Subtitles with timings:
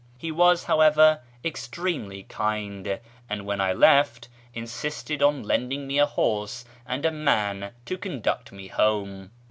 [0.17, 6.65] He was, however, extremely kind; and when I left, insisted on lending me a horse
[6.87, 9.29] and a man to conduct me home.